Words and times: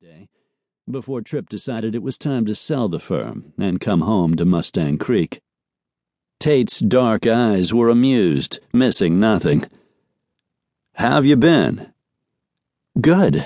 day 0.00 0.28
before 0.88 1.20
Tripp 1.20 1.48
decided 1.48 1.92
it 1.92 2.04
was 2.04 2.16
time 2.16 2.46
to 2.46 2.54
sell 2.54 2.88
the 2.88 3.00
firm 3.00 3.52
and 3.58 3.80
come 3.80 4.02
home 4.02 4.36
to 4.36 4.44
Mustang 4.44 4.96
Creek. 4.96 5.40
Tate's 6.38 6.78
dark 6.78 7.26
eyes 7.26 7.74
were 7.74 7.88
amused, 7.88 8.60
missing 8.72 9.18
nothing. 9.18 9.64
How've 10.94 11.26
you 11.26 11.34
been? 11.34 11.92
Good. 13.00 13.44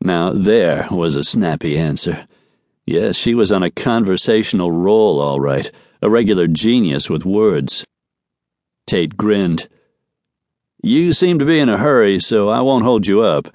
Now, 0.00 0.32
there 0.32 0.88
was 0.90 1.14
a 1.14 1.22
snappy 1.22 1.78
answer. 1.78 2.26
Yes, 2.84 3.14
she 3.14 3.32
was 3.32 3.52
on 3.52 3.62
a 3.62 3.70
conversational 3.70 4.72
roll, 4.72 5.20
all 5.20 5.38
right, 5.38 5.70
a 6.02 6.10
regular 6.10 6.48
genius 6.48 7.08
with 7.08 7.24
words. 7.24 7.84
Tate 8.88 9.16
grinned. 9.16 9.68
You 10.82 11.12
seem 11.12 11.38
to 11.38 11.44
be 11.44 11.60
in 11.60 11.68
a 11.68 11.78
hurry, 11.78 12.18
so 12.18 12.48
I 12.48 12.62
won't 12.62 12.84
hold 12.84 13.06
you 13.06 13.20
up. 13.20 13.54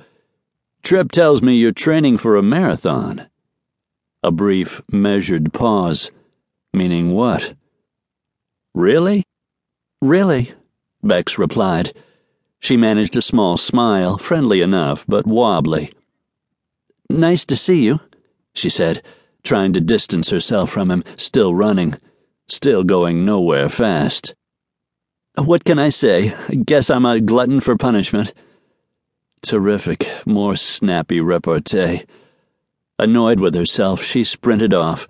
Tripp 0.88 1.12
tells 1.12 1.42
me 1.42 1.58
you're 1.58 1.74
training 1.74 2.16
for 2.16 2.38
a 2.38 2.42
marathon. 2.42 3.28
A 4.24 4.32
brief, 4.32 4.82
measured 4.90 5.52
pause. 5.52 6.12
Meaning 6.72 7.12
what? 7.12 7.56
Really? 8.74 9.26
Really, 10.02 10.54
Bex 11.04 11.38
replied. 11.38 11.94
She 12.62 12.78
managed 12.78 13.18
a 13.18 13.22
small 13.22 13.58
smile, 13.58 14.18
friendly 14.18 14.62
enough, 14.62 15.04
but 15.10 15.28
wobbly. 15.28 15.92
Nice 17.10 17.46
to 17.48 17.58
see 17.58 17.84
you, 17.84 18.00
she 18.56 18.70
said, 18.70 19.04
trying 19.44 19.74
to 19.74 19.82
distance 19.82 20.30
herself 20.30 20.70
from 20.70 20.90
him, 20.90 21.04
still 21.18 21.54
running, 21.54 21.98
still 22.48 22.86
going 22.86 23.26
nowhere 23.26 23.68
fast. 23.68 24.36
What 25.36 25.66
can 25.66 25.80
I 25.80 25.90
say? 25.90 26.34
Guess 26.64 26.90
I'm 26.90 27.06
a 27.06 27.20
glutton 27.20 27.60
for 27.60 27.76
punishment. 27.76 28.32
Terrific, 29.42 30.10
more 30.26 30.56
snappy 30.56 31.22
repartee. 31.22 32.04
Annoyed 33.00 33.40
with 33.40 33.54
herself, 33.54 34.04
she 34.04 34.24
sprinted 34.24 34.74
off, 34.74 35.08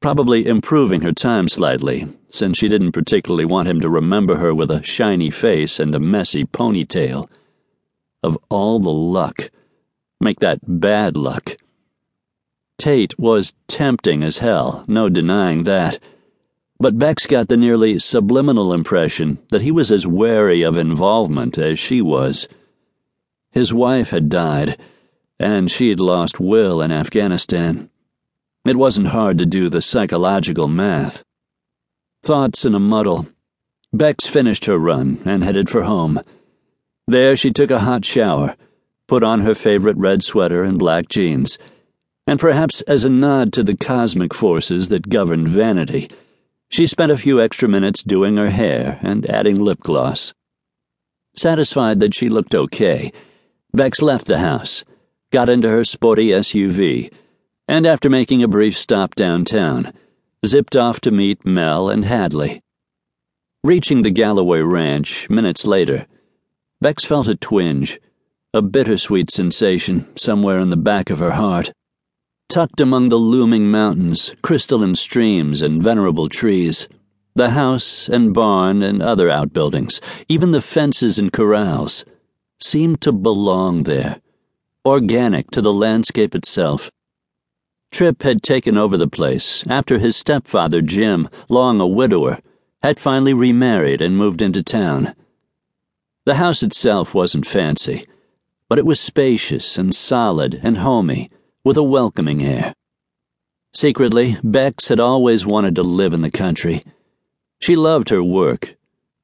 probably 0.00 0.46
improving 0.46 1.02
her 1.02 1.12
time 1.12 1.48
slightly, 1.48 2.08
since 2.28 2.58
she 2.58 2.68
didn't 2.68 2.92
particularly 2.92 3.44
want 3.44 3.68
him 3.68 3.80
to 3.80 3.88
remember 3.88 4.36
her 4.36 4.54
with 4.54 4.70
a 4.70 4.82
shiny 4.82 5.30
face 5.30 5.78
and 5.78 5.94
a 5.94 6.00
messy 6.00 6.44
ponytail. 6.44 7.28
Of 8.22 8.36
all 8.48 8.80
the 8.80 8.90
luck, 8.90 9.50
make 10.20 10.40
that 10.40 10.58
bad 10.66 11.16
luck. 11.16 11.56
Tate 12.78 13.18
was 13.18 13.54
tempting 13.68 14.22
as 14.22 14.38
hell, 14.38 14.84
no 14.88 15.08
denying 15.08 15.64
that. 15.64 15.98
But 16.78 16.98
Bex 16.98 17.26
got 17.26 17.48
the 17.48 17.56
nearly 17.58 17.98
subliminal 17.98 18.72
impression 18.72 19.38
that 19.50 19.62
he 19.62 19.70
was 19.70 19.90
as 19.90 20.06
wary 20.06 20.62
of 20.62 20.78
involvement 20.78 21.58
as 21.58 21.78
she 21.78 22.00
was. 22.00 22.48
His 23.52 23.72
wife 23.74 24.10
had 24.10 24.28
died, 24.28 24.78
and 25.38 25.70
she'd 25.70 25.98
lost 25.98 26.38
Will 26.38 26.80
in 26.80 26.92
Afghanistan. 26.92 27.90
It 28.64 28.76
wasn't 28.76 29.08
hard 29.08 29.38
to 29.38 29.46
do 29.46 29.68
the 29.68 29.82
psychological 29.82 30.68
math. 30.68 31.24
Thoughts 32.22 32.64
in 32.64 32.74
a 32.74 32.78
muddle. 32.78 33.26
Bex 33.92 34.26
finished 34.26 34.66
her 34.66 34.78
run 34.78 35.20
and 35.24 35.42
headed 35.42 35.68
for 35.68 35.82
home. 35.82 36.20
There 37.08 37.34
she 37.34 37.50
took 37.50 37.72
a 37.72 37.80
hot 37.80 38.04
shower, 38.04 38.54
put 39.08 39.24
on 39.24 39.40
her 39.40 39.54
favorite 39.54 39.96
red 39.96 40.22
sweater 40.22 40.62
and 40.62 40.78
black 40.78 41.08
jeans, 41.08 41.58
and 42.26 42.38
perhaps 42.38 42.82
as 42.82 43.04
a 43.04 43.10
nod 43.10 43.52
to 43.54 43.64
the 43.64 43.76
cosmic 43.76 44.32
forces 44.32 44.90
that 44.90 45.08
governed 45.08 45.48
vanity, 45.48 46.08
she 46.68 46.86
spent 46.86 47.10
a 47.10 47.16
few 47.16 47.40
extra 47.40 47.68
minutes 47.68 48.04
doing 48.04 48.36
her 48.36 48.50
hair 48.50 49.00
and 49.02 49.28
adding 49.28 49.56
lip 49.58 49.80
gloss. 49.80 50.34
Satisfied 51.34 51.98
that 51.98 52.14
she 52.14 52.28
looked 52.28 52.54
okay, 52.54 53.12
Bex 53.72 54.02
left 54.02 54.26
the 54.26 54.38
house, 54.38 54.84
got 55.30 55.48
into 55.48 55.68
her 55.68 55.84
sporty 55.84 56.28
SUV, 56.28 57.12
and 57.68 57.86
after 57.86 58.10
making 58.10 58.42
a 58.42 58.48
brief 58.48 58.76
stop 58.76 59.14
downtown, 59.14 59.92
zipped 60.44 60.74
off 60.74 61.00
to 61.02 61.12
meet 61.12 61.46
Mel 61.46 61.88
and 61.88 62.04
Hadleigh. 62.04 62.60
Reaching 63.62 64.02
the 64.02 64.10
Galloway 64.10 64.60
Ranch 64.60 65.30
minutes 65.30 65.64
later, 65.64 66.06
Bex 66.80 67.04
felt 67.04 67.28
a 67.28 67.36
twinge, 67.36 68.00
a 68.52 68.60
bittersweet 68.60 69.30
sensation 69.30 70.08
somewhere 70.16 70.58
in 70.58 70.70
the 70.70 70.76
back 70.76 71.10
of 71.10 71.20
her 71.20 71.32
heart. 71.32 71.72
Tucked 72.48 72.80
among 72.80 73.08
the 73.08 73.16
looming 73.16 73.70
mountains, 73.70 74.34
crystalline 74.42 74.96
streams, 74.96 75.62
and 75.62 75.80
venerable 75.80 76.28
trees, 76.28 76.88
the 77.36 77.50
house 77.50 78.08
and 78.08 78.34
barn 78.34 78.82
and 78.82 79.00
other 79.00 79.30
outbuildings, 79.30 80.00
even 80.28 80.50
the 80.50 80.60
fences 80.60 81.18
and 81.20 81.32
corrals, 81.32 82.04
seemed 82.62 83.00
to 83.00 83.12
belong 83.12 83.84
there, 83.84 84.20
organic 84.84 85.50
to 85.50 85.60
the 85.60 85.72
landscape 85.72 86.34
itself. 86.34 86.90
Tripp 87.90 88.22
had 88.22 88.42
taken 88.42 88.76
over 88.76 88.96
the 88.96 89.08
place 89.08 89.64
after 89.68 89.98
his 89.98 90.16
stepfather, 90.16 90.80
Jim, 90.80 91.28
long 91.48 91.80
a 91.80 91.86
widower, 91.86 92.38
had 92.82 93.00
finally 93.00 93.34
remarried 93.34 94.00
and 94.00 94.16
moved 94.16 94.40
into 94.40 94.62
town. 94.62 95.14
The 96.24 96.36
house 96.36 96.62
itself 96.62 97.14
wasn't 97.14 97.46
fancy, 97.46 98.06
but 98.68 98.78
it 98.78 98.86
was 98.86 99.00
spacious 99.00 99.76
and 99.76 99.94
solid 99.94 100.60
and 100.62 100.78
homey, 100.78 101.30
with 101.64 101.76
a 101.76 101.82
welcoming 101.82 102.42
air. 102.42 102.74
Secretly, 103.74 104.38
Bex 104.42 104.88
had 104.88 105.00
always 105.00 105.46
wanted 105.46 105.74
to 105.76 105.82
live 105.82 106.12
in 106.12 106.22
the 106.22 106.30
country. 106.30 106.82
She 107.60 107.76
loved 107.76 108.08
her 108.08 108.22
work 108.22 108.76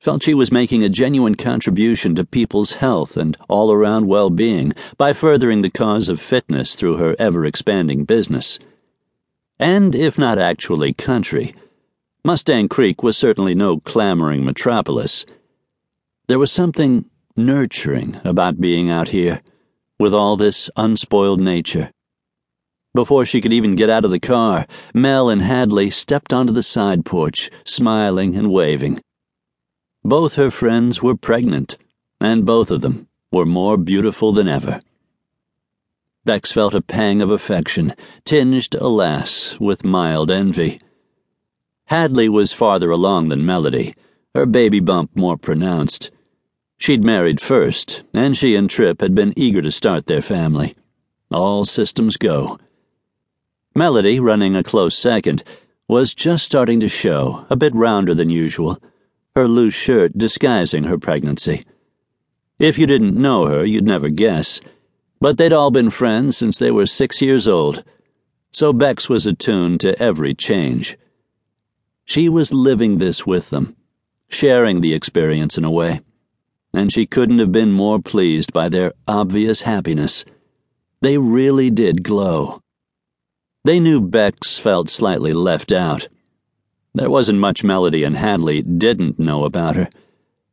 felt 0.07 0.23
she 0.23 0.35
was 0.35 0.53
making 0.53 0.85
a 0.85 0.89
genuine 0.89 1.35
contribution 1.35 2.15
to 2.15 2.25
people's 2.25 2.75
health 2.75 3.17
and 3.17 3.37
all 3.49 3.73
around 3.73 4.07
well 4.07 4.31
being 4.31 4.73
by 4.97 5.13
furthering 5.13 5.63
the 5.63 5.69
cause 5.69 6.09
of 6.09 6.21
fitness 6.21 6.77
through 6.77 6.97
her 6.97 7.17
ever 7.19 7.45
expanding 7.45 8.05
business. 8.05 8.61
And 9.59 9.97
if 9.97 10.17
not 10.17 10.39
actually 10.39 10.93
country, 10.93 11.57
Mustang 12.25 12.69
Creek 12.69 13.03
was 13.03 13.19
certainly 13.19 13.53
no 13.53 13.81
clamoring 13.81 14.45
metropolis. 14.45 15.27
There 16.29 16.39
was 16.39 16.53
something 16.53 17.07
nurturing 17.37 18.21
about 18.23 18.61
being 18.61 18.89
out 18.89 19.09
here, 19.09 19.43
with 19.99 20.15
all 20.15 20.37
this 20.37 20.71
unspoiled 20.77 21.41
nature. 21.41 21.91
Before 22.95 23.27
she 23.27 23.41
could 23.41 23.53
even 23.53 23.75
get 23.75 23.91
out 23.91 24.05
of 24.05 24.13
the 24.13 24.21
car, 24.21 24.69
Mel 24.95 25.29
and 25.29 25.43
Hadleigh 25.43 25.91
stepped 25.91 26.33
onto 26.33 26.53
the 26.53 26.63
side 26.63 27.05
porch, 27.05 27.51
smiling 27.65 28.37
and 28.37 28.53
waving. 28.53 29.01
Both 30.07 30.37
her 30.37 30.53
friends 30.53 31.03
were 31.03 31.17
pregnant, 31.17 31.79
and 32.21 32.47
both 32.47 32.71
of 32.71 32.81
them 32.81 33.09
were 33.33 33.45
more 33.45 33.77
beautiful 33.77 34.31
than 34.31 34.47
ever. 34.47 34.81
Bex 36.25 36.53
felt 36.53 36.75
a 36.75 36.81
pang 36.81 37.21
of 37.21 37.33
affection, 37.33 37.93
tinged, 38.25 38.77
alas, 38.77 39.59
with 39.59 39.85
mild 39.85 40.31
envy. 40.31 40.81
Hadleigh 41.87 42.31
was 42.31 42.53
farther 42.53 42.93
along 42.93 43.31
than 43.31 43.45
Melody, 43.45 43.97
her 44.33 44.47
baby 44.47 44.79
bump 44.79 45.11
more 45.17 45.37
pronounced. 45.37 46.13
She'd 46.79 47.03
married 47.03 47.41
first, 47.41 48.03
and 48.15 48.37
she 48.37 48.55
and 48.55 48.71
Tripp 48.71 49.01
had 49.01 49.13
been 49.13 49.35
eager 49.37 49.61
to 49.61 49.73
start 49.73 50.07
their 50.07 50.23
family. 50.23 50.77
All 51.33 51.65
systems 51.65 52.17
go. 52.17 52.61
Melody, 53.75 54.21
running 54.21 54.55
a 54.55 54.63
close 54.63 54.97
second, 54.97 55.43
was 55.89 56.15
just 56.15 56.47
starting 56.47 56.79
to 56.79 56.89
show, 56.89 57.45
a 57.51 57.57
bit 57.57 57.75
rounder 57.75 58.15
than 58.15 58.31
usual 58.31 58.81
her 59.37 59.47
loose 59.47 59.75
shirt 59.75 60.17
disguising 60.17 60.85
her 60.85 60.97
pregnancy. 60.97 61.63
If 62.59 62.79
you 62.79 62.87
didn't 62.87 63.21
know 63.21 63.45
her, 63.47 63.67
you'd 63.67 63.85
never 63.85 64.09
guess. 64.09 64.63
But 65.21 65.37
they'd 65.37 65.53
all 65.53 65.71
been 65.71 65.91
friends 65.91 66.39
since 66.39 66.59
they 66.59 66.71
were 66.71 66.87
six 66.87 67.21
years 67.21 67.47
old, 67.47 67.85
so 68.51 68.73
Bex 68.73 69.11
was 69.11 69.27
attuned 69.27 69.81
to 69.81 70.01
every 70.03 70.35
change. 70.35 70.97
She 72.07 72.31
was 72.31 72.51
living 72.51 72.97
this 72.97 73.27
with 73.27 73.51
them, 73.51 73.77
sharing 74.31 74.81
the 74.81 74.95
experience 74.95 75.59
in 75.59 75.65
a 75.65 75.71
way, 75.71 76.01
and 76.73 76.91
she 76.91 77.05
couldn't 77.05 77.39
have 77.39 77.53
been 77.53 77.73
more 77.73 78.01
pleased 78.01 78.55
by 78.55 78.71
their 78.71 78.95
obvious 79.07 79.63
happiness. 79.63 80.25
They 81.03 81.19
really 81.19 81.69
did 81.69 82.03
glow. 82.03 82.63
They 83.65 83.81
knew 83.81 84.01
Bex 84.01 84.57
felt 84.57 84.89
slightly 84.89 85.35
left 85.35 85.73
out 85.73 86.09
there 86.97 87.11
wasn't 87.11 87.39
much 87.39 87.63
Melody 87.63 88.05
and 88.05 88.17
Hadleigh 88.17 88.63
didn't 88.63 89.19
know 89.19 89.45
about 89.45 89.77
her, 89.77 89.91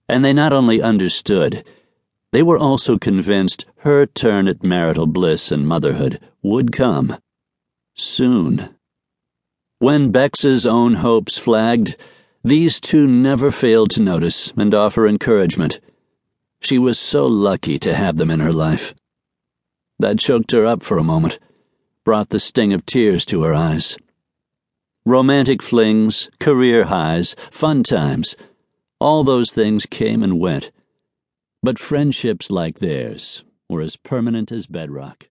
and 0.10 0.26
they 0.26 0.34
not 0.34 0.52
only 0.52 0.82
understood, 0.82 1.64
they 2.34 2.44
were 2.44 2.58
also 2.58 2.98
convinced 2.98 3.66
her 3.78 4.06
turn 4.06 4.50
at 4.50 4.62
marital 4.62 5.08
bliss 5.08 5.52
and 5.52 5.66
motherhood 5.66 6.20
would 6.42 6.74
come. 6.74 7.18
Soon. 7.96 8.76
When 9.80 10.12
Bex's 10.12 10.66
own 10.66 10.96
hopes 10.96 11.38
flagged, 11.38 11.96
these 12.44 12.82
two 12.82 13.08
never 13.08 13.50
failed 13.50 13.92
to 13.92 14.02
notice 14.02 14.52
and 14.58 14.74
offer 14.74 15.08
encouragement. 15.08 15.80
She 16.60 16.78
was 16.78 17.00
so 17.00 17.26
lucky 17.26 17.80
to 17.80 17.94
have 17.94 18.18
them 18.18 18.30
in 18.30 18.42
her 18.42 18.52
life. 18.52 18.94
That 19.98 20.20
choked 20.20 20.52
her 20.52 20.66
up 20.66 20.84
for 20.84 20.98
a 20.98 21.04
moment, 21.04 21.40
brought 22.04 22.30
the 22.30 22.40
sting 22.40 22.74
of 22.74 22.86
tears 22.86 23.24
to 23.26 23.44
her 23.44 23.54
eyes. 23.54 23.96
Romantic 25.06 25.62
flings, 25.62 26.30
career 26.40 26.86
highs, 26.86 27.36
fun 27.52 27.84
times, 27.84 28.38
all 29.02 29.26
those 29.26 29.52
things 29.52 29.86
came 29.86 30.24
and 30.24 30.40
went. 30.40 30.72
But 31.62 31.78
friendships 31.78 32.50
like 32.50 32.80
theirs 32.80 33.44
were 33.70 33.82
as 33.82 33.98
permanent 33.98 34.50
as 34.50 34.66
bedrock. 34.66 35.28